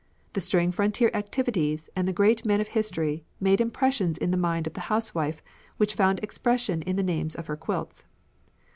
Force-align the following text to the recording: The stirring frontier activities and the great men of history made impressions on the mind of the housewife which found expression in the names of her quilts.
The 0.33 0.41
stirring 0.41 0.71
frontier 0.71 1.11
activities 1.13 1.87
and 1.95 2.07
the 2.07 2.11
great 2.11 2.43
men 2.43 2.59
of 2.59 2.69
history 2.69 3.23
made 3.39 3.61
impressions 3.61 4.17
on 4.17 4.31
the 4.31 4.35
mind 4.35 4.65
of 4.65 4.73
the 4.73 4.79
housewife 4.89 5.43
which 5.77 5.93
found 5.93 6.17
expression 6.23 6.81
in 6.81 6.95
the 6.95 7.03
names 7.03 7.35
of 7.35 7.45
her 7.45 7.55
quilts. 7.55 8.03